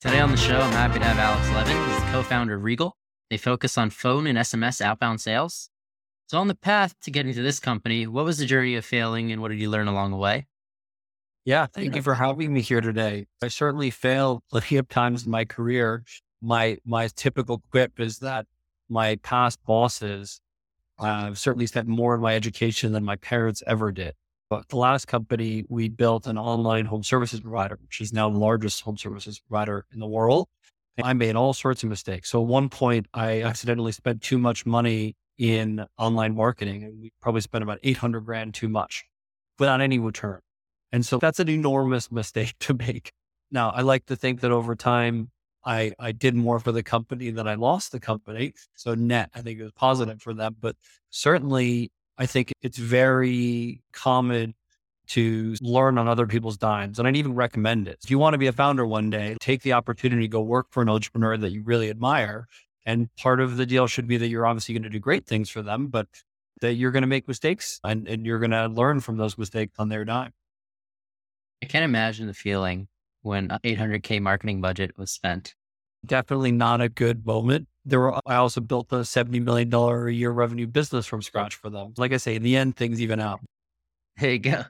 Today 0.00 0.20
on 0.20 0.30
the 0.30 0.36
show, 0.38 0.58
I'm 0.58 0.72
happy 0.72 0.98
to 0.98 1.04
have 1.04 1.18
Alex 1.18 1.46
Levin. 1.50 1.76
He's 1.76 2.02
the 2.02 2.10
co 2.10 2.22
founder 2.22 2.54
of 2.54 2.64
Regal. 2.64 2.96
They 3.28 3.36
focus 3.36 3.76
on 3.76 3.90
phone 3.90 4.26
and 4.26 4.38
SMS 4.38 4.80
outbound 4.80 5.20
sales. 5.20 5.68
So, 6.28 6.38
on 6.38 6.48
the 6.48 6.54
path 6.54 6.94
to 7.02 7.10
getting 7.10 7.34
to 7.34 7.42
this 7.42 7.60
company, 7.60 8.06
what 8.06 8.24
was 8.24 8.38
the 8.38 8.46
journey 8.46 8.76
of 8.76 8.84
failing 8.86 9.30
and 9.30 9.42
what 9.42 9.48
did 9.48 9.60
you 9.60 9.68
learn 9.68 9.88
along 9.88 10.12
the 10.12 10.16
way? 10.16 10.46
Yeah, 11.44 11.66
thank 11.66 11.96
you 11.96 12.00
for 12.00 12.14
having 12.14 12.50
me 12.50 12.62
here 12.62 12.80
today. 12.80 13.26
I 13.42 13.48
certainly 13.48 13.90
failed 13.90 14.40
plenty 14.50 14.78
of 14.78 14.88
times 14.88 15.26
in 15.26 15.30
my 15.30 15.44
career. 15.44 16.02
My 16.40 16.78
my 16.86 17.08
typical 17.14 17.60
quip 17.70 18.00
is 18.00 18.20
that 18.20 18.46
my 18.88 19.16
past 19.16 19.62
bosses 19.66 20.40
uh, 20.98 21.34
certainly 21.34 21.66
spent 21.66 21.88
more 21.88 22.14
in 22.14 22.22
my 22.22 22.34
education 22.34 22.92
than 22.92 23.04
my 23.04 23.16
parents 23.16 23.62
ever 23.66 23.92
did. 23.92 24.14
But 24.50 24.68
the 24.68 24.76
last 24.76 25.06
company, 25.06 25.64
we 25.68 25.88
built 25.88 26.26
an 26.26 26.36
online 26.36 26.84
home 26.84 27.04
services 27.04 27.40
provider, 27.40 27.78
is 28.00 28.12
now 28.12 28.28
the 28.28 28.36
largest 28.38 28.82
home 28.82 28.96
services 28.98 29.38
provider 29.38 29.86
in 29.92 30.00
the 30.00 30.08
world. 30.08 30.48
I 31.02 31.12
made 31.12 31.36
all 31.36 31.54
sorts 31.54 31.84
of 31.84 31.88
mistakes. 31.88 32.28
So 32.28 32.42
at 32.42 32.48
one 32.48 32.68
point, 32.68 33.06
I 33.14 33.42
accidentally 33.42 33.92
spent 33.92 34.22
too 34.22 34.38
much 34.38 34.66
money 34.66 35.14
in 35.38 35.86
online 35.96 36.34
marketing, 36.34 36.82
and 36.82 37.00
we 37.00 37.12
probably 37.22 37.40
spent 37.40 37.62
about 37.62 37.78
800 37.82 38.20
grand 38.20 38.52
too 38.52 38.68
much 38.68 39.04
without 39.58 39.80
any 39.80 40.00
return. 40.00 40.40
And 40.92 41.06
so 41.06 41.18
that's 41.18 41.38
an 41.38 41.48
enormous 41.48 42.10
mistake 42.12 42.54
to 42.60 42.74
make. 42.74 43.12
Now, 43.52 43.70
I 43.70 43.82
like 43.82 44.06
to 44.06 44.16
think 44.16 44.40
that 44.40 44.50
over 44.50 44.74
time, 44.74 45.30
I, 45.64 45.92
I 45.98 46.12
did 46.12 46.34
more 46.34 46.58
for 46.58 46.72
the 46.72 46.82
company 46.82 47.30
than 47.30 47.46
I 47.46 47.54
lost 47.54 47.92
the 47.92 48.00
company. 48.00 48.54
So 48.74 48.94
net, 48.94 49.30
I 49.34 49.42
think 49.42 49.60
it 49.60 49.62
was 49.62 49.72
positive 49.72 50.20
for 50.20 50.34
them. 50.34 50.56
But 50.60 50.76
certainly 51.10 51.90
I 52.20 52.26
think 52.26 52.52
it's 52.60 52.76
very 52.76 53.80
common 53.92 54.54
to 55.08 55.56
learn 55.62 55.96
on 55.96 56.06
other 56.06 56.26
people's 56.26 56.58
dimes. 56.58 56.98
And 56.98 57.08
I'd 57.08 57.16
even 57.16 57.34
recommend 57.34 57.88
it. 57.88 57.98
If 58.04 58.10
you 58.10 58.18
want 58.18 58.34
to 58.34 58.38
be 58.38 58.46
a 58.46 58.52
founder 58.52 58.86
one 58.86 59.08
day, 59.08 59.36
take 59.40 59.62
the 59.62 59.72
opportunity 59.72 60.22
to 60.22 60.28
go 60.28 60.42
work 60.42 60.66
for 60.70 60.82
an 60.82 60.90
entrepreneur 60.90 61.38
that 61.38 61.50
you 61.50 61.62
really 61.62 61.88
admire. 61.88 62.46
And 62.84 63.08
part 63.16 63.40
of 63.40 63.56
the 63.56 63.64
deal 63.64 63.86
should 63.86 64.06
be 64.06 64.18
that 64.18 64.28
you're 64.28 64.46
obviously 64.46 64.74
going 64.74 64.82
to 64.82 64.90
do 64.90 64.98
great 64.98 65.26
things 65.26 65.48
for 65.48 65.62
them, 65.62 65.86
but 65.86 66.08
that 66.60 66.74
you're 66.74 66.90
going 66.90 67.02
to 67.02 67.08
make 67.08 67.26
mistakes 67.26 67.80
and, 67.82 68.06
and 68.06 68.26
you're 68.26 68.38
going 68.38 68.50
to 68.50 68.68
learn 68.68 69.00
from 69.00 69.16
those 69.16 69.38
mistakes 69.38 69.72
on 69.78 69.88
their 69.88 70.04
dime. 70.04 70.32
I 71.62 71.66
can't 71.66 71.84
imagine 71.84 72.26
the 72.26 72.34
feeling 72.34 72.88
when 73.22 73.48
800K 73.48 74.20
marketing 74.20 74.60
budget 74.60 74.92
was 74.98 75.10
spent. 75.10 75.54
Definitely 76.06 76.52
not 76.52 76.80
a 76.80 76.88
good 76.88 77.26
moment 77.26 77.68
there 77.84 78.00
were, 78.00 78.18
I 78.26 78.36
also 78.36 78.60
built 78.60 78.92
a 78.92 78.96
$70 78.96 79.42
million 79.42 79.72
a 79.72 80.10
year 80.10 80.30
revenue 80.30 80.66
business 80.66 81.06
from 81.06 81.22
scratch 81.22 81.54
for 81.54 81.70
them. 81.70 81.94
Like 81.96 82.12
I 82.12 82.18
say, 82.18 82.36
in 82.36 82.42
the 82.42 82.56
end, 82.56 82.76
things 82.76 83.00
even 83.00 83.20
out. 83.20 83.40
There 84.18 84.32
you 84.32 84.38
go. 84.38 84.64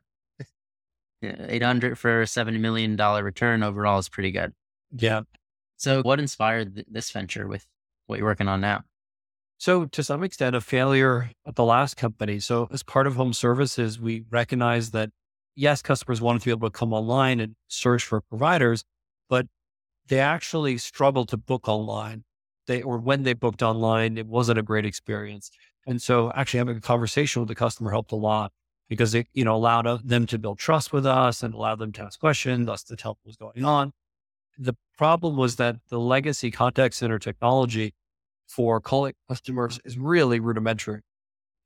800 1.22 1.98
for 1.98 2.22
a 2.22 2.24
$70 2.24 2.60
million 2.60 2.96
return 2.96 3.62
overall 3.62 3.98
is 3.98 4.08
pretty 4.08 4.30
good. 4.30 4.52
Yeah. 4.92 5.22
So 5.76 6.02
what 6.02 6.20
inspired 6.20 6.74
th- 6.76 6.86
this 6.90 7.10
venture 7.10 7.46
with 7.46 7.66
what 8.06 8.18
you're 8.18 8.28
working 8.28 8.48
on 8.48 8.60
now? 8.60 8.82
So 9.58 9.86
to 9.86 10.02
some 10.02 10.22
extent, 10.22 10.56
a 10.56 10.60
failure 10.60 11.30
at 11.46 11.56
the 11.56 11.64
last 11.64 11.96
company. 11.96 12.38
So 12.38 12.68
as 12.70 12.82
part 12.82 13.06
of 13.06 13.16
home 13.16 13.32
services, 13.32 14.00
we 14.00 14.24
recognized 14.30 14.92
that 14.92 15.10
yes, 15.56 15.82
customers 15.82 16.20
wanted 16.20 16.40
to 16.40 16.44
be 16.46 16.50
able 16.52 16.70
to 16.70 16.78
come 16.78 16.94
online 16.94 17.40
and 17.40 17.56
search 17.68 18.04
for 18.04 18.22
providers, 18.22 18.84
but 19.28 19.46
they 20.10 20.20
actually 20.20 20.76
struggled 20.76 21.30
to 21.30 21.38
book 21.38 21.66
online 21.68 22.24
they 22.70 22.82
or 22.82 22.98
when 22.98 23.24
they 23.24 23.32
booked 23.32 23.62
online, 23.62 24.16
it 24.16 24.26
wasn't 24.26 24.58
a 24.58 24.62
great 24.62 24.86
experience. 24.86 25.50
And 25.88 26.00
so 26.00 26.30
actually 26.36 26.58
having 26.58 26.76
a 26.76 26.80
conversation 26.80 27.42
with 27.42 27.48
the 27.48 27.54
customer 27.54 27.90
helped 27.90 28.12
a 28.12 28.16
lot 28.16 28.52
because 28.88 29.12
it, 29.12 29.26
you 29.32 29.44
know, 29.44 29.56
allowed 29.56 29.88
uh, 29.88 29.98
them 30.04 30.24
to 30.26 30.38
build 30.38 30.58
trust 30.58 30.92
with 30.92 31.04
us 31.04 31.42
and 31.42 31.52
allowed 31.52 31.80
them 31.80 31.90
to 31.92 32.02
ask 32.02 32.20
questions, 32.20 32.68
us 32.68 32.84
to 32.84 32.94
tell 32.94 33.12
what 33.12 33.26
was 33.26 33.36
going 33.36 33.64
on. 33.64 33.92
The 34.56 34.74
problem 34.96 35.36
was 35.36 35.56
that 35.56 35.76
the 35.88 35.98
legacy 35.98 36.52
contact 36.52 36.94
center 36.94 37.18
technology 37.18 37.92
for 38.46 38.80
calling 38.80 39.14
customers 39.28 39.80
is 39.84 39.98
really 39.98 40.38
rudimentary. 40.38 41.00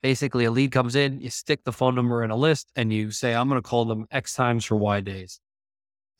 Basically, 0.03 0.45
a 0.47 0.51
lead 0.51 0.70
comes 0.70 0.95
in, 0.95 1.20
you 1.20 1.29
stick 1.29 1.64
the 1.64 1.73
phone 1.73 1.95
number 1.95 2.23
in 2.24 2.30
a 2.30 2.36
list 2.36 2.70
and 2.77 2.92
you 2.92 3.11
say, 3.11 3.35
I'm 3.35 3.48
going 3.48 3.61
to 3.61 3.69
call 3.69 3.85
them 3.85 4.07
X 4.11 4.35
times 4.35 4.64
for 4.64 4.77
Y 4.77 5.01
days. 5.01 5.40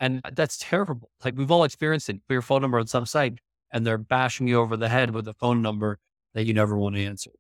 And 0.01 0.21
that's 0.33 0.59
terrible. 0.59 1.11
Like 1.25 1.37
we've 1.37 1.51
all 1.51 1.65
experienced 1.65 2.09
it. 2.09 2.21
Put 2.29 2.35
your 2.35 2.43
phone 2.43 2.63
number 2.63 2.79
on 2.79 2.87
some 2.87 3.07
site 3.07 3.39
and 3.73 3.87
they're 3.87 3.99
bashing 3.99 4.49
you 4.49 4.61
over 4.61 4.77
the 4.77 4.89
head 4.89 5.11
with 5.11 5.27
a 5.29 5.35
phone 5.35 5.63
number 5.63 5.99
that 6.35 6.45
you 6.45 6.55
never 6.55 6.77
want 6.77 6.97
to 6.97 7.05
answer. 7.05 7.31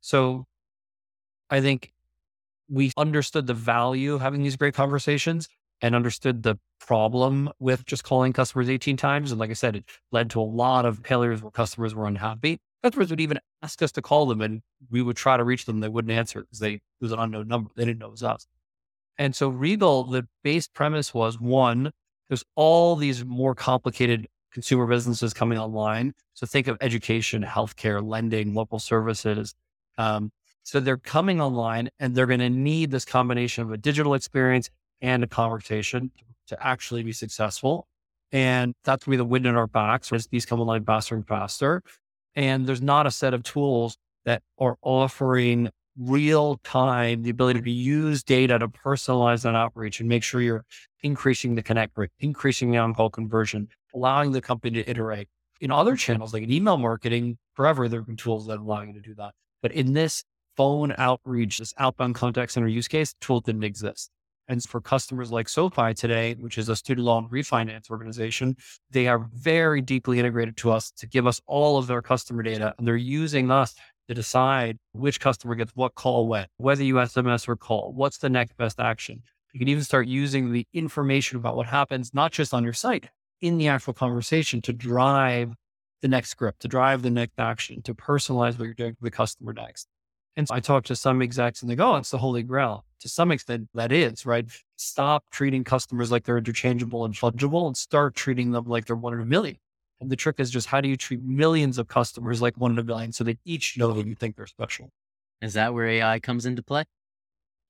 So 0.00 0.46
I 1.50 1.60
think 1.60 1.92
we 2.68 2.92
understood 2.96 3.46
the 3.46 3.54
value 3.54 4.14
of 4.14 4.20
having 4.20 4.42
these 4.42 4.56
great 4.56 4.74
conversations 4.74 5.48
and 5.82 5.94
understood 5.94 6.42
the 6.42 6.56
problem 6.78 7.50
with 7.58 7.84
just 7.86 8.04
calling 8.04 8.32
customers 8.32 8.68
18 8.68 8.96
times. 8.96 9.30
And 9.32 9.40
like 9.40 9.50
I 9.50 9.54
said, 9.54 9.76
it 9.76 9.84
led 10.12 10.30
to 10.30 10.40
a 10.40 10.42
lot 10.42 10.84
of 10.84 11.00
failures 11.04 11.42
where 11.42 11.50
customers 11.50 11.94
were 11.94 12.06
unhappy. 12.06 12.58
Customers 12.82 13.10
would 13.10 13.20
even 13.20 13.38
ask 13.62 13.82
us 13.82 13.92
to 13.92 14.02
call 14.02 14.26
them 14.26 14.40
and 14.40 14.62
we 14.90 15.02
would 15.02 15.16
try 15.16 15.36
to 15.36 15.44
reach 15.44 15.66
them. 15.66 15.80
They 15.80 15.88
wouldn't 15.88 16.12
answer 16.12 16.40
because 16.40 16.60
they 16.60 16.74
it 16.74 16.82
was 17.00 17.12
an 17.12 17.18
unknown 17.18 17.48
number. 17.48 17.70
They 17.76 17.84
didn't 17.84 17.98
know 17.98 18.08
it 18.08 18.12
was 18.12 18.22
us. 18.22 18.46
And 19.18 19.34
so 19.36 19.48
Regal, 19.48 20.04
the 20.04 20.26
base 20.42 20.68
premise 20.68 21.12
was 21.12 21.38
one, 21.38 21.90
there's 22.28 22.44
all 22.54 22.96
these 22.96 23.24
more 23.24 23.54
complicated 23.54 24.26
consumer 24.52 24.86
businesses 24.86 25.34
coming 25.34 25.58
online. 25.58 26.12
So 26.34 26.46
think 26.46 26.68
of 26.68 26.76
education, 26.80 27.42
healthcare, 27.42 28.06
lending, 28.06 28.54
local 28.54 28.78
services. 28.78 29.54
Um, 29.98 30.32
so 30.62 30.80
they're 30.80 30.96
coming 30.96 31.40
online 31.40 31.90
and 31.98 32.14
they're 32.14 32.26
going 32.26 32.40
to 32.40 32.50
need 32.50 32.90
this 32.90 33.04
combination 33.04 33.64
of 33.64 33.72
a 33.72 33.76
digital 33.76 34.14
experience 34.14 34.70
and 35.00 35.24
a 35.24 35.26
conversation 35.26 36.10
to 36.48 36.66
actually 36.66 37.02
be 37.02 37.12
successful. 37.12 37.86
And 38.32 38.74
that's 38.84 39.04
going 39.04 39.12
to 39.12 39.22
be 39.22 39.24
the 39.24 39.24
wind 39.24 39.46
in 39.46 39.56
our 39.56 39.66
backs 39.66 40.12
as 40.12 40.26
these 40.28 40.46
come 40.46 40.60
online 40.60 40.84
faster 40.84 41.14
and 41.14 41.26
faster. 41.26 41.82
And 42.34 42.66
there's 42.66 42.82
not 42.82 43.06
a 43.06 43.10
set 43.10 43.34
of 43.34 43.42
tools 43.42 43.96
that 44.24 44.42
are 44.58 44.76
offering 44.82 45.70
real 46.00 46.58
time 46.64 47.22
the 47.22 47.30
ability 47.30 47.60
to 47.60 47.70
use 47.70 48.22
data 48.22 48.58
to 48.58 48.68
personalize 48.68 49.42
that 49.42 49.54
outreach 49.54 50.00
and 50.00 50.08
make 50.08 50.22
sure 50.22 50.40
you're 50.40 50.64
increasing 51.02 51.54
the 51.54 51.62
connect 51.62 51.96
rate, 51.96 52.10
increasing 52.20 52.70
the 52.70 52.78
on 52.78 52.94
call 52.94 53.10
conversion, 53.10 53.68
allowing 53.94 54.32
the 54.32 54.40
company 54.40 54.82
to 54.82 54.90
iterate. 54.90 55.28
In 55.60 55.70
other 55.70 55.92
mm-hmm. 55.92 55.98
channels, 55.98 56.32
like 56.32 56.42
in 56.42 56.50
email 56.50 56.78
marketing, 56.78 57.36
forever 57.54 57.88
there 57.88 58.00
have 58.00 58.06
been 58.06 58.16
tools 58.16 58.46
that 58.46 58.58
allow 58.58 58.82
you 58.82 58.94
to 58.94 59.00
do 59.00 59.14
that. 59.16 59.32
But 59.62 59.72
in 59.72 59.92
this 59.92 60.24
phone 60.56 60.94
outreach, 60.96 61.58
this 61.58 61.74
outbound 61.78 62.14
contact 62.14 62.52
center 62.52 62.68
use 62.68 62.88
case, 62.88 63.14
tool 63.20 63.40
didn't 63.40 63.64
exist. 63.64 64.10
And 64.48 64.60
for 64.64 64.80
customers 64.80 65.30
like 65.30 65.48
SoFi 65.48 65.94
today, 65.94 66.34
which 66.40 66.58
is 66.58 66.68
a 66.68 66.74
student 66.74 67.06
loan 67.06 67.28
refinance 67.28 67.88
organization, 67.88 68.56
they 68.90 69.06
are 69.06 69.28
very 69.32 69.80
deeply 69.80 70.18
integrated 70.18 70.56
to 70.58 70.72
us 70.72 70.90
to 70.96 71.06
give 71.06 71.24
us 71.24 71.40
all 71.46 71.78
of 71.78 71.86
their 71.86 72.02
customer 72.02 72.42
data. 72.42 72.74
And 72.76 72.84
they're 72.84 72.96
using 72.96 73.52
us 73.52 73.76
to 74.10 74.14
decide 74.14 74.76
which 74.90 75.20
customer 75.20 75.54
gets 75.54 75.70
what 75.76 75.94
call 75.94 76.26
when, 76.26 76.44
whether 76.56 76.82
you 76.82 76.96
SMS 76.96 77.46
or 77.48 77.54
call, 77.54 77.92
what's 77.94 78.18
the 78.18 78.28
next 78.28 78.56
best 78.56 78.80
action. 78.80 79.22
You 79.52 79.60
can 79.60 79.68
even 79.68 79.84
start 79.84 80.08
using 80.08 80.50
the 80.50 80.66
information 80.72 81.38
about 81.38 81.54
what 81.54 81.68
happens, 81.68 82.12
not 82.12 82.32
just 82.32 82.52
on 82.52 82.64
your 82.64 82.72
site, 82.72 83.08
in 83.40 83.56
the 83.56 83.68
actual 83.68 83.92
conversation 83.92 84.60
to 84.62 84.72
drive 84.72 85.54
the 86.02 86.08
next 86.08 86.30
script, 86.30 86.60
to 86.62 86.68
drive 86.68 87.02
the 87.02 87.10
next 87.10 87.38
action, 87.38 87.82
to 87.82 87.94
personalize 87.94 88.58
what 88.58 88.64
you're 88.64 88.74
doing 88.74 88.96
for 88.96 89.04
the 89.04 89.12
customer 89.12 89.52
next. 89.52 89.86
And 90.36 90.48
so 90.48 90.56
I 90.56 90.60
talk 90.60 90.84
to 90.86 90.96
some 90.96 91.22
execs 91.22 91.62
and 91.62 91.70
they 91.70 91.76
go, 91.76 91.92
oh, 91.92 91.96
it's 91.96 92.10
the 92.10 92.18
holy 92.18 92.42
grail. 92.42 92.84
To 93.02 93.08
some 93.08 93.30
extent, 93.30 93.68
that 93.74 93.92
is, 93.92 94.26
right? 94.26 94.44
Stop 94.74 95.24
treating 95.30 95.62
customers 95.62 96.10
like 96.10 96.24
they're 96.24 96.38
interchangeable 96.38 97.04
and 97.04 97.14
fungible 97.14 97.68
and 97.68 97.76
start 97.76 98.16
treating 98.16 98.50
them 98.50 98.64
like 98.64 98.86
they're 98.86 98.96
one 98.96 99.14
in 99.14 99.20
a 99.20 99.24
million. 99.24 99.58
And 100.00 100.10
the 100.10 100.16
trick 100.16 100.36
is 100.38 100.50
just 100.50 100.68
how 100.68 100.80
do 100.80 100.88
you 100.88 100.96
treat 100.96 101.22
millions 101.22 101.78
of 101.78 101.88
customers 101.88 102.40
like 102.40 102.56
one 102.56 102.72
in 102.72 102.78
a 102.78 102.84
million 102.84 103.12
so 103.12 103.22
they 103.22 103.38
each 103.44 103.76
know 103.76 103.92
that 103.92 104.06
you 104.06 104.14
think 104.14 104.36
they're 104.36 104.46
special? 104.46 104.90
Is 105.42 105.54
that 105.54 105.74
where 105.74 105.86
AI 105.86 106.20
comes 106.20 106.46
into 106.46 106.62
play? 106.62 106.84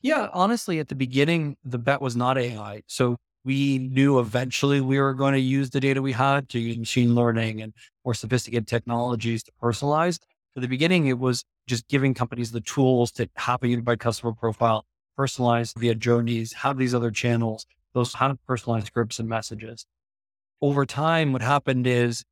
Yeah, 0.03 0.29
honestly, 0.33 0.79
at 0.79 0.89
the 0.89 0.95
beginning, 0.95 1.57
the 1.65 1.79
bet 1.79 2.01
was 2.01 2.17
not 2.17 2.39
AI. 2.39 2.83
So 2.87 3.17
we 3.45 3.79
knew 3.79 4.19
eventually 4.19 4.81
we 4.81 4.99
were 4.99 5.15
going 5.15 5.35
to 5.35 5.41
use 5.41 5.71
the 5.71 5.81
data 5.81 6.01
we 6.01 6.13
had 6.13 6.49
to 6.51 6.59
use 6.59 6.79
machine 6.79 7.15
learning 7.15 7.63
and 7.63 7.73
more 8.05 8.15
sophisticated 8.15 8.67
technologies 8.67 9.43
to 9.45 9.53
personalize. 9.63 10.19
For 10.55 10.61
the 10.61 10.69
beginning, 10.69 11.07
it 11.07 11.19
was 11.19 11.45
just 11.67 11.87
giving 11.89 12.15
companies 12.15 12.51
the 12.53 12.61
tools 12.61 13.13
to 13.13 13.29
have 13.37 13.63
a 13.63 13.69
unified 13.69 14.01
customer 14.01 14.33
profile, 14.33 14.85
personalized 15.17 15.77
via 15.79 15.95
journeys, 15.95 16.53
have 16.53 16.77
these 16.79 16.95
other 16.95 17.11
channels, 17.11 17.67
those 17.95 18.15
how 18.15 18.29
to 18.29 18.39
personalize 18.49 18.87
scripts 18.87 19.19
and 19.19 19.29
messages. 19.29 19.87
Over 20.63 20.85
time, 20.85 21.33
what 21.33 21.43
happened 21.43 21.87
is 21.87 22.23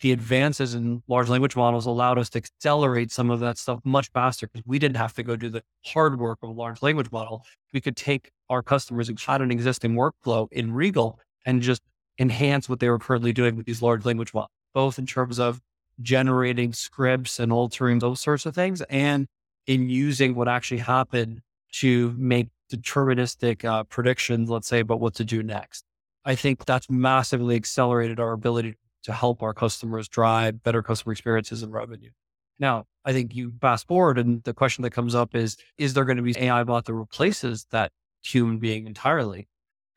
the 0.00 0.12
advances 0.12 0.74
in 0.74 1.02
large 1.06 1.28
language 1.28 1.54
models 1.54 1.86
allowed 1.86 2.18
us 2.18 2.30
to 2.30 2.38
accelerate 2.38 3.12
some 3.12 3.30
of 3.30 3.40
that 3.40 3.58
stuff 3.58 3.80
much 3.84 4.10
faster 4.12 4.46
because 4.46 4.66
we 4.66 4.78
didn't 4.78 4.96
have 4.96 5.12
to 5.14 5.22
go 5.22 5.36
do 5.36 5.48
the 5.50 5.62
hard 5.86 6.18
work 6.18 6.38
of 6.42 6.48
a 6.48 6.52
large 6.52 6.82
language 6.82 7.10
model. 7.12 7.44
We 7.72 7.80
could 7.80 7.96
take 7.96 8.30
our 8.48 8.62
customers 8.62 9.08
who 9.08 9.14
had 9.26 9.40
an 9.40 9.50
existing 9.50 9.94
workflow 9.94 10.48
in 10.50 10.72
Regal 10.72 11.18
and 11.44 11.62
just 11.62 11.82
enhance 12.18 12.68
what 12.68 12.80
they 12.80 12.88
were 12.88 12.98
currently 12.98 13.32
doing 13.32 13.56
with 13.56 13.66
these 13.66 13.82
large 13.82 14.04
language 14.04 14.32
models, 14.32 14.50
both 14.72 14.98
in 14.98 15.06
terms 15.06 15.38
of 15.38 15.60
generating 16.00 16.72
scripts 16.72 17.38
and 17.38 17.52
altering 17.52 17.98
those 17.98 18.20
sorts 18.20 18.46
of 18.46 18.54
things 18.54 18.82
and 18.82 19.26
in 19.66 19.88
using 19.88 20.34
what 20.34 20.48
actually 20.48 20.78
happened 20.78 21.40
to 21.72 22.14
make 22.16 22.48
deterministic 22.72 23.64
uh, 23.64 23.84
predictions, 23.84 24.48
let's 24.48 24.68
say, 24.68 24.80
about 24.80 25.00
what 25.00 25.14
to 25.14 25.24
do 25.24 25.42
next. 25.42 25.84
I 26.24 26.34
think 26.34 26.64
that's 26.64 26.88
massively 26.88 27.56
accelerated 27.56 28.18
our 28.18 28.32
ability 28.32 28.76
to 29.04 29.12
help 29.12 29.42
our 29.42 29.52
customers 29.52 30.08
drive 30.08 30.62
better 30.62 30.82
customer 30.82 31.12
experiences 31.12 31.62
and 31.62 31.72
revenue. 31.72 32.10
Now, 32.58 32.84
I 33.04 33.12
think 33.12 33.34
you 33.34 33.52
fast 33.60 33.86
forward 33.86 34.18
and 34.18 34.42
the 34.44 34.54
question 34.54 34.82
that 34.82 34.90
comes 34.90 35.14
up 35.14 35.34
is, 35.34 35.56
is 35.76 35.94
there 35.94 36.04
going 36.04 36.16
to 36.16 36.22
be 36.22 36.34
AI 36.38 36.64
bot 36.64 36.86
that 36.86 36.94
replaces 36.94 37.66
that 37.70 37.92
human 38.22 38.58
being 38.58 38.86
entirely? 38.86 39.48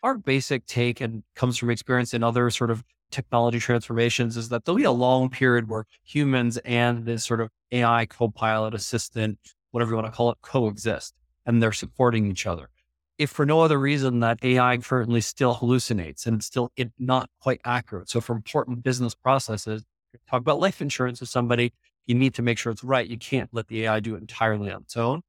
Our 0.03 0.18
basic 0.18 0.65
take 0.65 1.00
and 1.00 1.24
comes 1.35 1.57
from 1.57 1.69
experience 1.69 2.13
in 2.13 2.24
other 2.24 2.50
sort 2.50 2.71
of 2.71 2.83
technology 3.09 3.59
transformations 3.59 4.35
is 4.35 4.50
that 4.50 4.65
there'll 4.65 4.77
be 4.77 4.83
a 4.83 4.91
long 4.91 5.30
period 5.30 5.69
where 5.69 5.85
humans 6.03 6.57
and 6.65 7.06
this 7.06 7.23
sort 7.23 7.39
of 7.39 7.50
AI 7.71 8.06
co-pilot 8.06 8.73
assistant, 8.73 9.39
whatever 9.71 9.91
you 9.91 9.95
want 9.95 10.07
to 10.07 10.12
call 10.12 10.31
it, 10.31 10.38
coexist 10.41 11.13
and 11.45 11.63
they're 11.63 11.71
supporting 11.71 12.30
each 12.30 12.45
other. 12.45 12.69
If 13.17 13.31
for 13.31 13.45
no 13.45 13.61
other 13.61 13.79
reason 13.79 14.19
that 14.19 14.43
AI 14.43 14.77
currently 14.77 15.21
still 15.21 15.55
hallucinates 15.55 16.27
and 16.27 16.37
it's 16.37 16.45
still 16.45 16.71
not 16.99 17.29
quite 17.41 17.61
accurate. 17.65 18.09
So 18.09 18.21
for 18.21 18.35
important 18.35 18.83
business 18.83 19.15
processes, 19.15 19.83
talk 20.29 20.41
about 20.41 20.59
life 20.59 20.81
insurance 20.81 21.19
with 21.19 21.29
somebody, 21.29 21.73
you 22.05 22.15
need 22.15 22.33
to 22.35 22.41
make 22.41 22.57
sure 22.57 22.71
it's 22.71 22.83
right. 22.83 23.07
You 23.07 23.17
can't 23.17 23.49
let 23.51 23.67
the 23.67 23.85
AI 23.85 23.99
do 23.99 24.15
it 24.15 24.21
entirely 24.21 24.71
on 24.71 24.83
its 24.83 24.95
own. 24.95 25.21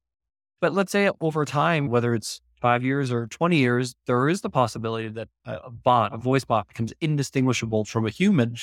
But 0.61 0.73
let's 0.73 0.91
say 0.91 1.09
over 1.19 1.45
time, 1.45 1.87
whether 1.87 2.13
it's 2.13 2.41
five 2.61 2.83
years 2.83 3.11
or 3.11 3.27
20 3.27 3.57
years, 3.57 3.95
there 4.05 4.29
is 4.29 4.41
the 4.41 4.49
possibility 4.49 5.07
that 5.07 5.29
a 5.45 5.71
bot, 5.71 6.13
a 6.13 6.17
voice 6.17 6.45
bot 6.45 6.67
becomes 6.67 6.93
indistinguishable 7.01 7.85
from 7.85 8.05
a 8.05 8.09
human. 8.09 8.55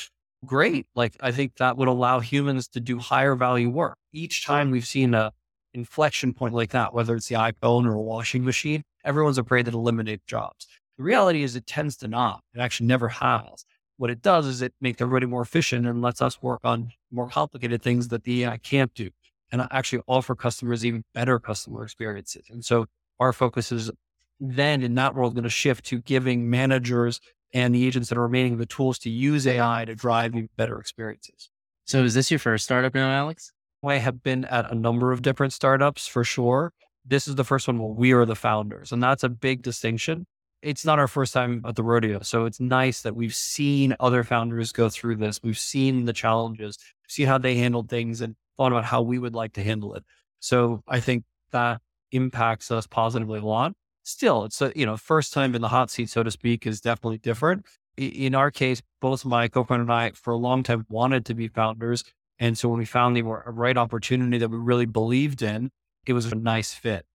Great. 0.45 0.87
Like 0.95 1.17
I 1.21 1.33
think 1.33 1.57
that 1.57 1.77
would 1.77 1.89
allow 1.89 2.21
humans 2.21 2.69
to 2.69 2.81
do 2.81 2.99
higher 2.99 3.35
value 3.35 3.71
work. 3.71 3.97
Each 4.13 4.45
time 4.45 4.71
we've 4.71 4.87
seen 4.87 5.15
a 5.15 5.33
inflection 5.75 6.33
point 6.33 6.55
like 6.55 6.71
that, 6.71 6.95
whether 6.95 7.17
it's 7.17 7.29
the 7.29 7.35
iPhone 7.35 7.87
or 7.87 7.95
a 7.95 8.01
washing 8.01 8.45
machine, 8.45 8.83
everyone's 9.07 9.39
afraid 9.39 9.67
that 9.67 9.75
eliminate 9.75 10.27
jobs. 10.27 10.67
The 10.99 11.05
reality 11.05 11.43
is 11.43 11.57
it 11.57 11.67
tends 11.67 11.97
to 11.99 12.09
not. 12.09 12.43
It 12.55 12.61
actually 12.61 12.87
never 12.87 13.09
has. 13.09 13.65
What 13.99 14.11
it 14.11 14.21
does 14.21 14.47
is 14.47 14.61
it 14.61 14.75
makes 14.81 15.01
everybody 15.01 15.27
more 15.27 15.43
efficient 15.43 15.87
and 15.87 16.03
lets 16.03 16.21
us 16.21 16.43
work 16.43 16.61
on 16.65 16.93
more 17.11 17.29
complicated 17.29 17.83
things 17.83 18.09
that 18.09 18.25
the 18.25 18.45
AI 18.45 18.59
can't 18.59 18.93
do 18.95 19.11
and 19.53 19.67
actually 19.71 20.03
offer 20.07 20.35
customers 20.35 20.85
even 20.85 21.05
better 21.15 21.39
customer 21.39 21.83
experiences. 21.83 22.47
And 22.51 22.65
so 22.65 22.87
our 23.21 23.33
focus 23.33 23.73
is 23.73 23.91
then 24.39 24.83
in 24.83 24.95
that 24.97 25.15
world 25.15 25.35
going 25.35 25.45
to 25.45 25.51
shift 25.51 25.87
to 25.87 26.01
giving 26.01 26.51
managers 26.51 27.21
and 27.55 27.75
the 27.75 27.87
agents 27.87 28.09
that 28.09 28.19
are 28.19 28.23
remaining 28.23 28.59
the 28.59 28.67
tools 28.67 28.99
to 28.99 29.11
use 29.11 29.47
AI 29.47 29.85
to 29.87 29.95
drive 29.95 30.35
even 30.35 30.51
better 30.57 30.79
experiences. 30.79 31.51
So 31.85 32.05
is 32.05 32.15
this 32.15 32.31
your 32.31 32.41
first 32.41 32.65
startup 32.65 32.95
now, 32.95 33.11
Alex? 33.11 33.53
I 33.85 33.97
have 33.97 34.23
been 34.23 34.45
at 34.47 34.71
a 34.71 34.75
number 34.75 35.13
of 35.13 35.23
different 35.23 35.53
startups 35.53 36.07
for 36.07 36.25
sure. 36.25 36.73
This 37.09 37.29
is 37.29 37.37
the 37.37 37.45
first 37.45 37.69
one 37.69 37.79
where 37.79 37.93
we 37.93 38.13
are 38.13 38.25
the 38.25 38.35
founders, 38.35 38.91
and 38.91 39.03
that's 39.03 39.23
a 39.23 39.29
big 39.29 39.63
distinction. 39.63 40.27
It's 40.63 40.85
not 40.85 40.99
our 40.99 41.07
first 41.07 41.33
time 41.33 41.63
at 41.65 41.77
the 41.77 41.85
rodeo. 41.85 42.21
So 42.23 42.47
it's 42.47 42.59
nice 42.59 43.03
that 43.03 43.15
we've 43.15 43.35
seen 43.35 43.95
other 44.01 44.25
founders 44.25 44.73
go 44.73 44.89
through 44.89 45.17
this. 45.17 45.41
We've 45.43 45.59
seen 45.59 46.07
the 46.07 46.13
challenges, 46.13 46.79
seen 47.07 47.27
how 47.27 47.39
they 47.39 47.57
handled 47.57 47.89
things 47.89 48.21
and 48.21 48.35
thought 48.57 48.73
about 48.73 48.85
how 48.85 49.03
we 49.03 49.19
would 49.19 49.35
like 49.35 49.53
to 49.53 49.63
handle 49.63 49.95
it. 49.95 50.03
So 50.41 50.83
I 50.89 50.99
think 50.99 51.25
that 51.53 51.81
impacts 52.11 52.71
us 52.71 52.87
positively 52.87 53.39
a 53.39 53.45
lot. 53.45 53.75
Still, 54.03 54.45
it's 54.45 54.61
a, 54.61 54.73
you 54.75 54.87
know, 54.87 54.97
first 54.97 55.33
time 55.33 55.55
in 55.55 55.63
the 55.63 55.69
hot 55.69 55.91
seat, 55.91 56.11
so 56.11 56.23
to 56.23 56.31
speak, 56.31 56.67
is 56.67 56.81
definitely 56.81 57.19
different. 57.19 57.67
In 57.97 58.35
our 58.35 58.51
case, 58.51 58.83
both 59.01 59.25
my 59.25 59.47
co-founder 59.47 59.83
and 59.83 59.93
I, 59.93 60.11
for 60.13 60.33
a 60.33 60.37
long 60.37 60.63
time, 60.63 60.87
wanted 60.89 61.27
to 61.27 61.35
be 61.35 61.49
founders. 61.49 62.03
And 62.39 62.59
so 62.59 62.69
when 62.69 62.79
we 62.79 62.85
found 62.85 63.17
the 63.17 63.23
right 63.23 63.77
opportunity 63.77 64.39
that 64.39 64.49
we 64.49 64.57
really 64.57 64.87
believed 64.87 65.43
in, 65.43 65.71
it 66.09 66.15
was 66.15 66.31
a 66.31 66.35
nice 66.35 66.73
fit. 66.73 67.07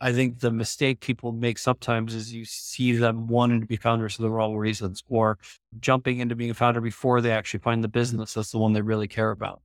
I 0.00 0.12
think 0.12 0.40
the 0.40 0.50
mistake 0.50 1.00
people 1.00 1.32
make 1.32 1.58
sometimes 1.58 2.14
is 2.14 2.32
you 2.32 2.44
see 2.44 2.92
them 2.92 3.28
wanting 3.28 3.60
to 3.62 3.66
be 3.66 3.76
founders 3.76 4.16
for 4.16 4.22
the 4.22 4.30
wrong 4.30 4.56
reasons 4.56 5.02
or 5.08 5.38
jumping 5.80 6.18
into 6.18 6.36
being 6.36 6.50
a 6.50 6.54
founder 6.54 6.82
before 6.82 7.20
they 7.20 7.32
actually 7.32 7.60
find 7.60 7.82
the 7.82 7.88
business 7.88 8.34
that's 8.34 8.50
the 8.50 8.58
one 8.58 8.74
they 8.74 8.82
really 8.82 9.08
care 9.08 9.30
about. 9.30 9.62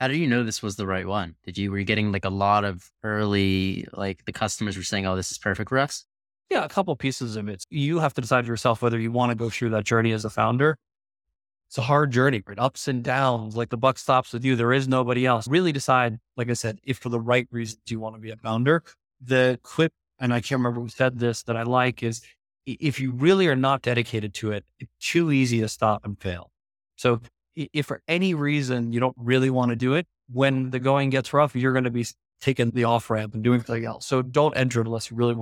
How 0.00 0.08
did 0.08 0.18
you 0.18 0.28
know 0.28 0.44
this 0.44 0.62
was 0.62 0.76
the 0.76 0.86
right 0.86 1.06
one? 1.06 1.34
Did 1.44 1.58
you 1.58 1.70
were 1.70 1.78
you 1.78 1.84
getting 1.84 2.12
like 2.12 2.24
a 2.24 2.30
lot 2.30 2.64
of 2.64 2.90
early 3.02 3.86
like 3.92 4.24
the 4.26 4.32
customers 4.32 4.76
were 4.76 4.82
saying, 4.82 5.06
"Oh, 5.06 5.16
this 5.16 5.30
is 5.30 5.38
perfect 5.38 5.70
for 5.70 5.78
us"? 5.78 6.04
Yeah, 6.50 6.64
a 6.64 6.68
couple 6.68 6.94
pieces 6.96 7.36
of 7.36 7.48
it. 7.48 7.64
You 7.70 8.00
have 8.00 8.14
to 8.14 8.20
decide 8.20 8.46
yourself 8.46 8.82
whether 8.82 8.98
you 8.98 9.10
want 9.10 9.30
to 9.30 9.36
go 9.36 9.50
through 9.50 9.70
that 9.70 9.84
journey 9.84 10.12
as 10.12 10.24
a 10.24 10.30
founder. 10.30 10.76
It's 11.74 11.78
a 11.80 11.82
hard 11.82 12.12
journey, 12.12 12.40
right? 12.46 12.56
Ups 12.56 12.86
and 12.86 13.02
downs. 13.02 13.56
Like 13.56 13.70
the 13.70 13.76
buck 13.76 13.98
stops 13.98 14.32
with 14.32 14.44
you. 14.44 14.54
There 14.54 14.72
is 14.72 14.86
nobody 14.86 15.26
else. 15.26 15.48
Really 15.48 15.72
decide, 15.72 16.20
like 16.36 16.48
I 16.48 16.52
said, 16.52 16.78
if 16.84 16.98
for 16.98 17.08
the 17.08 17.18
right 17.18 17.48
reasons 17.50 17.80
you 17.88 17.98
want 17.98 18.14
to 18.14 18.20
be 18.20 18.30
a 18.30 18.36
founder. 18.36 18.84
The 19.20 19.58
quip, 19.64 19.92
and 20.20 20.32
I 20.32 20.36
can't 20.36 20.60
remember 20.60 20.80
who 20.80 20.88
said 20.88 21.18
this 21.18 21.42
that 21.42 21.56
I 21.56 21.64
like 21.64 22.04
is 22.04 22.22
if 22.64 23.00
you 23.00 23.10
really 23.10 23.48
are 23.48 23.56
not 23.56 23.82
dedicated 23.82 24.34
to 24.34 24.52
it, 24.52 24.64
it's 24.78 24.92
too 25.00 25.32
easy 25.32 25.58
to 25.62 25.68
stop 25.68 26.04
and 26.04 26.16
fail. 26.16 26.52
So 26.94 27.20
if 27.56 27.86
for 27.86 28.00
any 28.06 28.34
reason 28.34 28.92
you 28.92 29.00
don't 29.00 29.16
really 29.18 29.50
want 29.50 29.70
to 29.70 29.76
do 29.76 29.94
it, 29.94 30.06
when 30.32 30.70
the 30.70 30.78
going 30.78 31.10
gets 31.10 31.32
rough, 31.32 31.56
you're 31.56 31.72
going 31.72 31.82
to 31.82 31.90
be 31.90 32.06
taking 32.40 32.70
the 32.70 32.84
off 32.84 33.10
ramp 33.10 33.34
and 33.34 33.42
doing 33.42 33.64
something 33.64 33.84
else. 33.84 34.06
So 34.06 34.22
don't 34.22 34.56
enter 34.56 34.80
unless 34.80 35.10
you 35.10 35.16
really 35.16 35.34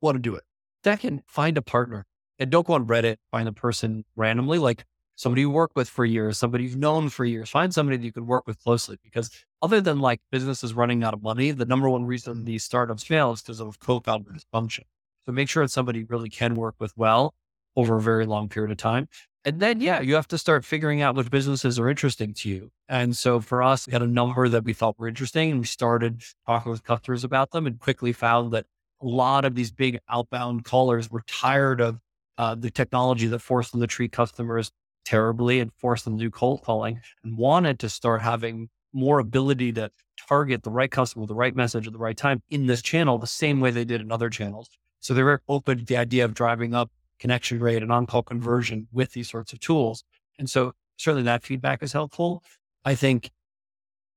want 0.00 0.14
to 0.14 0.20
do 0.20 0.36
it. 0.36 0.44
Second, 0.84 1.24
find 1.26 1.58
a 1.58 1.62
partner 1.62 2.06
and 2.38 2.48
don't 2.48 2.64
go 2.64 2.74
on 2.74 2.86
Reddit, 2.86 3.16
find 3.32 3.48
a 3.48 3.52
person 3.52 4.04
randomly, 4.14 4.58
like 4.58 4.84
somebody 5.16 5.42
you 5.42 5.50
work 5.50 5.72
with 5.74 5.88
for 5.88 6.04
years, 6.04 6.38
somebody 6.38 6.64
you've 6.64 6.76
known 6.76 7.08
for 7.08 7.24
years. 7.24 7.50
Find 7.50 7.72
somebody 7.72 7.98
that 7.98 8.04
you 8.04 8.12
can 8.12 8.26
work 8.26 8.46
with 8.46 8.62
closely 8.62 8.96
because 9.02 9.30
other 9.62 9.80
than 9.80 10.00
like 10.00 10.20
businesses 10.30 10.74
running 10.74 11.04
out 11.04 11.14
of 11.14 11.22
money, 11.22 11.50
the 11.50 11.66
number 11.66 11.88
one 11.88 12.06
reason 12.06 12.44
these 12.44 12.64
startups 12.64 13.04
fail 13.04 13.32
is 13.32 13.42
because 13.42 13.60
of 13.60 13.78
co-founder 13.78 14.30
dysfunction. 14.30 14.84
So 15.26 15.32
make 15.32 15.48
sure 15.48 15.62
it's 15.62 15.74
somebody 15.74 16.00
you 16.00 16.06
really 16.08 16.30
can 16.30 16.54
work 16.54 16.74
with 16.78 16.96
well 16.96 17.34
over 17.76 17.96
a 17.96 18.00
very 18.00 18.26
long 18.26 18.48
period 18.48 18.70
of 18.70 18.78
time. 18.78 19.08
And 19.44 19.60
then, 19.60 19.80
yeah, 19.80 20.00
you 20.00 20.14
have 20.16 20.28
to 20.28 20.38
start 20.38 20.66
figuring 20.66 21.00
out 21.00 21.14
which 21.14 21.30
businesses 21.30 21.78
are 21.78 21.88
interesting 21.88 22.34
to 22.34 22.48
you. 22.48 22.70
And 22.88 23.16
so 23.16 23.40
for 23.40 23.62
us, 23.62 23.86
we 23.86 23.92
had 23.92 24.02
a 24.02 24.06
number 24.06 24.48
that 24.48 24.64
we 24.64 24.74
thought 24.74 24.98
were 24.98 25.08
interesting 25.08 25.50
and 25.50 25.60
we 25.60 25.66
started 25.66 26.22
talking 26.46 26.70
with 26.70 26.84
customers 26.84 27.24
about 27.24 27.50
them 27.50 27.66
and 27.66 27.78
quickly 27.78 28.12
found 28.12 28.52
that 28.52 28.66
a 29.00 29.06
lot 29.06 29.46
of 29.46 29.54
these 29.54 29.70
big 29.70 29.98
outbound 30.10 30.64
callers 30.64 31.10
were 31.10 31.22
tired 31.26 31.80
of 31.80 32.00
uh, 32.36 32.54
the 32.54 32.70
technology 32.70 33.26
that 33.28 33.38
forced 33.38 33.72
them 33.72 33.80
to 33.80 33.86
treat 33.86 34.12
customers 34.12 34.70
terribly 35.04 35.60
and 35.60 35.72
forced 35.74 36.04
them 36.04 36.18
to 36.18 36.24
do 36.24 36.30
cold 36.30 36.62
calling 36.62 37.00
and 37.24 37.36
wanted 37.36 37.78
to 37.78 37.88
start 37.88 38.22
having 38.22 38.68
more 38.92 39.18
ability 39.18 39.72
to 39.72 39.90
target 40.28 40.62
the 40.62 40.70
right 40.70 40.90
customer 40.90 41.22
with 41.22 41.28
the 41.28 41.34
right 41.34 41.54
message 41.54 41.86
at 41.86 41.92
the 41.92 41.98
right 41.98 42.16
time 42.16 42.42
in 42.50 42.66
this 42.66 42.82
channel 42.82 43.18
the 43.18 43.26
same 43.26 43.60
way 43.60 43.70
they 43.70 43.84
did 43.84 44.00
in 44.00 44.10
other 44.12 44.28
channels. 44.28 44.68
So 45.00 45.14
they 45.14 45.22
were 45.22 45.42
open 45.48 45.78
to 45.78 45.84
the 45.84 45.96
idea 45.96 46.24
of 46.24 46.34
driving 46.34 46.74
up 46.74 46.90
connection 47.18 47.60
rate 47.60 47.82
and 47.82 47.92
on-call 47.92 48.22
conversion 48.22 48.88
with 48.92 49.12
these 49.12 49.30
sorts 49.30 49.52
of 49.52 49.60
tools. 49.60 50.04
And 50.38 50.48
so 50.48 50.72
certainly 50.96 51.24
that 51.24 51.42
feedback 51.42 51.82
is 51.82 51.92
helpful. 51.92 52.42
I 52.84 52.94
think 52.94 53.30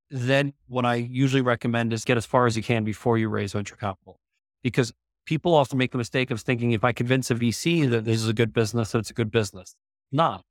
then 0.09 0.53
what 0.67 0.85
I 0.85 0.95
usually 0.95 1.41
recommend 1.41 1.93
is 1.93 2.05
get 2.05 2.17
as 2.17 2.25
far 2.25 2.45
as 2.45 2.55
you 2.55 2.63
can 2.63 2.83
before 2.83 3.17
you 3.17 3.29
raise 3.29 3.53
venture 3.53 3.75
capital, 3.75 4.19
because 4.61 4.93
people 5.25 5.53
often 5.53 5.77
make 5.77 5.91
the 5.91 5.97
mistake 5.97 6.31
of 6.31 6.41
thinking 6.41 6.71
if 6.71 6.83
I 6.83 6.91
convince 6.91 7.31
a 7.31 7.35
VC 7.35 7.89
that 7.89 8.05
this 8.05 8.17
is 8.17 8.27
a 8.27 8.33
good 8.33 8.53
business, 8.53 8.91
that 8.91 8.99
it's 8.99 9.09
a 9.09 9.13
good 9.13 9.31
business. 9.31 9.75
Not 10.11 10.43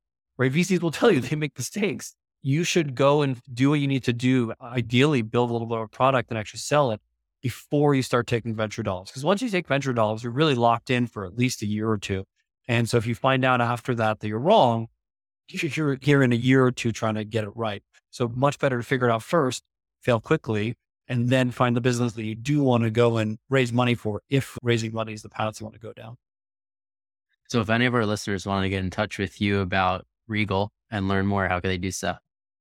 right. 0.43 0.53
VCs 0.53 0.81
will 0.81 0.91
tell 0.91 1.11
you 1.11 1.19
they 1.19 1.35
make 1.35 1.57
mistakes. 1.57 2.15
You 2.41 2.63
should 2.63 2.95
go 2.95 3.21
and 3.21 3.39
do 3.53 3.69
what 3.69 3.79
you 3.79 3.87
need 3.87 4.03
to 4.03 4.13
do. 4.13 4.53
Ideally, 4.61 5.21
build 5.21 5.49
a 5.49 5.53
little 5.53 5.67
bit 5.67 5.77
of 5.77 5.83
a 5.83 5.87
product 5.87 6.29
and 6.29 6.37
actually 6.37 6.59
sell 6.59 6.91
it 6.91 7.01
before 7.41 7.95
you 7.95 8.01
start 8.01 8.27
taking 8.27 8.55
venture 8.55 8.83
dollars. 8.83 9.09
Because 9.09 9.23
once 9.23 9.41
you 9.41 9.49
take 9.49 9.67
venture 9.67 9.93
dollars, 9.93 10.23
you're 10.23 10.31
really 10.31 10.55
locked 10.55 10.89
in 10.89 11.07
for 11.07 11.25
at 11.25 11.37
least 11.37 11.61
a 11.61 11.65
year 11.65 11.89
or 11.89 11.97
two. 11.97 12.25
And 12.67 12.89
so 12.89 12.97
if 12.97 13.05
you 13.05 13.15
find 13.15 13.43
out 13.43 13.61
after 13.61 13.93
that 13.95 14.19
that 14.19 14.27
you're 14.27 14.39
wrong, 14.39 14.87
you're 15.49 15.97
here 16.01 16.23
in 16.23 16.31
a 16.31 16.37
year 16.37 16.63
or 16.65 16.71
two 16.71 16.91
trying 16.91 17.15
to 17.15 17.25
get 17.25 17.43
it 17.43 17.51
right. 17.55 17.83
So 18.11 18.29
much 18.29 18.59
better 18.59 18.77
to 18.77 18.83
figure 18.83 19.09
it 19.09 19.11
out 19.11 19.23
first, 19.23 19.63
fail 20.01 20.19
quickly, 20.21 20.75
and 21.07 21.29
then 21.29 21.51
find 21.51 21.75
the 21.75 21.81
business 21.81 22.13
that 22.13 22.23
you 22.23 22.35
do 22.35 22.63
want 22.63 22.83
to 22.83 22.89
go 22.89 23.17
and 23.17 23.37
raise 23.49 23.73
money 23.73 23.95
for 23.95 24.21
if 24.29 24.57
raising 24.63 24.93
money 24.93 25.13
is 25.13 25.21
the 25.21 25.29
path 25.29 25.59
you 25.59 25.65
want 25.65 25.73
to 25.73 25.81
go 25.81 25.91
down. 25.93 26.15
So 27.49 27.59
if 27.59 27.69
any 27.69 27.85
of 27.85 27.93
our 27.93 28.05
listeners 28.05 28.45
want 28.45 28.63
to 28.63 28.69
get 28.69 28.83
in 28.83 28.89
touch 28.89 29.17
with 29.17 29.41
you 29.41 29.59
about 29.59 30.05
Regal 30.27 30.71
and 30.91 31.07
learn 31.07 31.25
more, 31.25 31.47
how 31.47 31.59
can 31.59 31.69
they 31.69 31.77
do 31.77 31.91
so? 31.91 32.15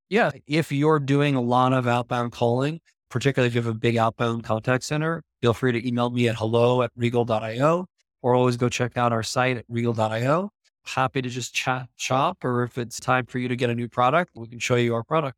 Yeah. 0.08 0.30
If 0.46 0.72
you're 0.72 1.00
doing 1.00 1.34
a 1.34 1.40
lot 1.40 1.72
of 1.72 1.86
outbound 1.86 2.32
calling, 2.32 2.80
particularly 3.08 3.48
if 3.48 3.54
you 3.54 3.62
have 3.62 3.70
a 3.70 3.78
big 3.78 3.96
outbound 3.96 4.44
contact 4.44 4.84
center, 4.84 5.22
feel 5.40 5.54
free 5.54 5.72
to 5.72 5.86
email 5.86 6.10
me 6.10 6.28
at 6.28 6.36
hello 6.36 6.82
at 6.82 6.90
regal.io 6.96 7.86
or 8.22 8.34
always 8.34 8.56
go 8.56 8.68
check 8.68 8.96
out 8.96 9.12
our 9.12 9.22
site 9.22 9.58
at 9.58 9.64
regal.io. 9.68 10.50
Happy 10.84 11.22
to 11.22 11.28
just 11.28 11.54
chat 11.54 11.88
shop, 11.96 12.44
or 12.44 12.64
if 12.64 12.76
it's 12.76 12.98
time 12.98 13.26
for 13.26 13.38
you 13.38 13.48
to 13.48 13.54
get 13.54 13.70
a 13.70 13.74
new 13.74 13.88
product, 13.88 14.32
we 14.34 14.48
can 14.48 14.58
show 14.58 14.74
you 14.74 14.94
our 14.94 15.04
product. 15.04 15.36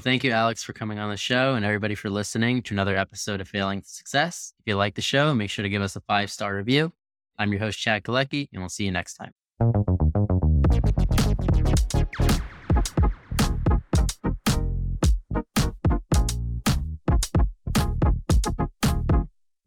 Thank 0.00 0.24
you, 0.24 0.30
Alex, 0.30 0.62
for 0.62 0.72
coming 0.72 0.98
on 0.98 1.10
the 1.10 1.16
show 1.16 1.54
and 1.54 1.64
everybody 1.64 1.94
for 1.94 2.10
listening 2.10 2.62
to 2.62 2.74
another 2.74 2.96
episode 2.96 3.40
of 3.40 3.48
Failing 3.48 3.82
to 3.82 3.88
Success. 3.88 4.54
If 4.60 4.66
you 4.66 4.76
like 4.76 4.94
the 4.94 5.02
show, 5.02 5.34
make 5.34 5.50
sure 5.50 5.62
to 5.62 5.68
give 5.68 5.82
us 5.82 5.96
a 5.96 6.00
five 6.00 6.30
star 6.30 6.54
review. 6.56 6.92
I'm 7.38 7.52
your 7.52 7.60
host, 7.60 7.78
Chad 7.78 8.04
Kalecki, 8.04 8.48
and 8.52 8.62
we'll 8.62 8.68
see 8.68 8.84
you 8.84 8.92
next 8.92 9.14
time. 9.14 9.99